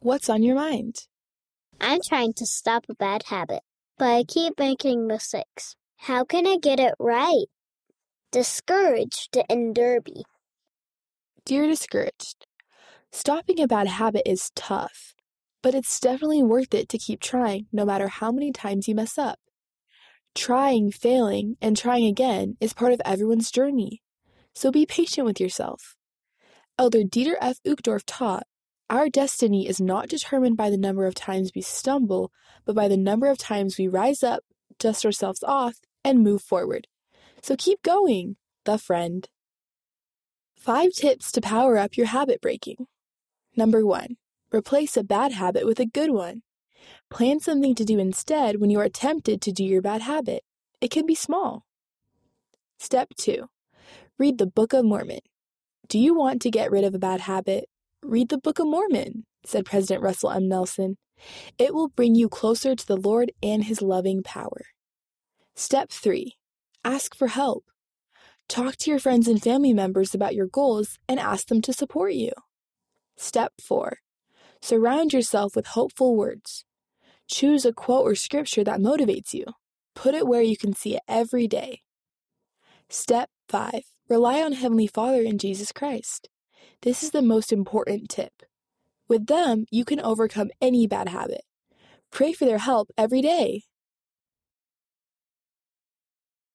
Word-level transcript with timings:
What's 0.00 0.30
on 0.30 0.44
your 0.44 0.54
mind? 0.54 1.08
I'm 1.80 1.98
trying 2.06 2.32
to 2.34 2.46
stop 2.46 2.86
a 2.88 2.94
bad 2.94 3.24
habit, 3.24 3.62
but 3.98 4.06
I 4.06 4.22
keep 4.22 4.56
making 4.56 5.08
mistakes. 5.08 5.74
How 5.96 6.24
can 6.24 6.46
I 6.46 6.56
get 6.56 6.78
it 6.78 6.94
right? 7.00 7.46
Discouraged 8.30 9.36
in 9.48 9.72
Derby. 9.72 10.22
Dear 11.44 11.66
Discouraged, 11.66 12.46
stopping 13.10 13.60
a 13.60 13.66
bad 13.66 13.88
habit 13.88 14.22
is 14.24 14.52
tough, 14.54 15.14
but 15.64 15.74
it's 15.74 15.98
definitely 15.98 16.44
worth 16.44 16.74
it 16.74 16.88
to 16.90 16.98
keep 16.98 17.20
trying 17.20 17.66
no 17.72 17.84
matter 17.84 18.06
how 18.06 18.30
many 18.30 18.52
times 18.52 18.86
you 18.86 18.94
mess 18.94 19.18
up. 19.18 19.40
Trying, 20.32 20.92
failing, 20.92 21.56
and 21.60 21.76
trying 21.76 22.06
again 22.06 22.56
is 22.60 22.72
part 22.72 22.92
of 22.92 23.00
everyone's 23.04 23.50
journey, 23.50 24.02
so 24.54 24.70
be 24.70 24.86
patient 24.86 25.26
with 25.26 25.40
yourself. 25.40 25.96
Elder 26.78 27.02
Dieter 27.02 27.34
F. 27.40 27.58
Uchtdorf 27.66 28.04
taught, 28.06 28.46
Our 28.90 29.10
destiny 29.10 29.68
is 29.68 29.80
not 29.80 30.08
determined 30.08 30.56
by 30.56 30.70
the 30.70 30.78
number 30.78 31.06
of 31.06 31.14
times 31.14 31.52
we 31.54 31.60
stumble, 31.60 32.32
but 32.64 32.74
by 32.74 32.88
the 32.88 32.96
number 32.96 33.26
of 33.26 33.36
times 33.36 33.76
we 33.76 33.86
rise 33.86 34.22
up, 34.22 34.44
dust 34.78 35.04
ourselves 35.04 35.42
off, 35.42 35.76
and 36.02 36.22
move 36.22 36.42
forward. 36.42 36.86
So 37.42 37.54
keep 37.54 37.82
going, 37.82 38.36
the 38.64 38.78
friend. 38.78 39.28
Five 40.56 40.92
tips 40.92 41.30
to 41.32 41.42
power 41.42 41.76
up 41.76 41.98
your 41.98 42.06
habit 42.06 42.40
breaking. 42.40 42.86
Number 43.54 43.84
one, 43.84 44.16
replace 44.52 44.96
a 44.96 45.04
bad 45.04 45.32
habit 45.32 45.66
with 45.66 45.78
a 45.80 45.86
good 45.86 46.10
one. 46.10 46.42
Plan 47.10 47.40
something 47.40 47.74
to 47.74 47.84
do 47.84 47.98
instead 47.98 48.60
when 48.60 48.70
you 48.70 48.80
are 48.80 48.88
tempted 48.88 49.42
to 49.42 49.52
do 49.52 49.64
your 49.64 49.82
bad 49.82 50.02
habit. 50.02 50.44
It 50.80 50.90
can 50.90 51.04
be 51.04 51.14
small. 51.14 51.66
Step 52.78 53.10
two, 53.18 53.48
read 54.18 54.38
the 54.38 54.46
Book 54.46 54.72
of 54.72 54.84
Mormon. 54.84 55.20
Do 55.88 55.98
you 55.98 56.14
want 56.14 56.40
to 56.42 56.50
get 56.50 56.70
rid 56.70 56.84
of 56.84 56.94
a 56.94 56.98
bad 56.98 57.22
habit? 57.22 57.68
Read 58.02 58.28
the 58.28 58.38
Book 58.38 58.60
of 58.60 58.66
Mormon, 58.66 59.26
said 59.44 59.66
President 59.66 60.02
Russell 60.02 60.30
M. 60.30 60.48
Nelson. 60.48 60.98
It 61.58 61.74
will 61.74 61.88
bring 61.88 62.14
you 62.14 62.28
closer 62.28 62.76
to 62.76 62.86
the 62.86 62.96
Lord 62.96 63.32
and 63.42 63.64
His 63.64 63.82
loving 63.82 64.22
power. 64.22 64.66
Step 65.56 65.90
3 65.90 66.36
Ask 66.84 67.16
for 67.16 67.26
help. 67.26 67.64
Talk 68.48 68.76
to 68.76 68.90
your 68.90 69.00
friends 69.00 69.26
and 69.26 69.42
family 69.42 69.72
members 69.72 70.14
about 70.14 70.34
your 70.34 70.46
goals 70.46 70.98
and 71.08 71.18
ask 71.18 71.48
them 71.48 71.60
to 71.62 71.72
support 71.72 72.14
you. 72.14 72.30
Step 73.16 73.52
4 73.60 73.98
Surround 74.62 75.12
yourself 75.12 75.56
with 75.56 75.66
hopeful 75.66 76.16
words. 76.16 76.64
Choose 77.26 77.64
a 77.64 77.72
quote 77.72 78.06
or 78.06 78.14
scripture 78.14 78.64
that 78.64 78.80
motivates 78.80 79.34
you. 79.34 79.44
Put 79.94 80.14
it 80.14 80.26
where 80.26 80.42
you 80.42 80.56
can 80.56 80.72
see 80.72 80.94
it 80.94 81.02
every 81.08 81.48
day. 81.48 81.82
Step 82.88 83.28
5 83.48 83.82
Rely 84.08 84.40
on 84.40 84.52
Heavenly 84.52 84.86
Father 84.86 85.22
and 85.24 85.40
Jesus 85.40 85.72
Christ. 85.72 86.28
This 86.82 87.02
is 87.02 87.10
the 87.10 87.22
most 87.22 87.52
important 87.52 88.08
tip. 88.08 88.44
With 89.08 89.26
them, 89.26 89.66
you 89.70 89.84
can 89.84 90.00
overcome 90.00 90.50
any 90.60 90.86
bad 90.86 91.08
habit. 91.08 91.42
Pray 92.12 92.32
for 92.32 92.44
their 92.44 92.58
help 92.58 92.90
every 92.96 93.20
day. 93.20 93.64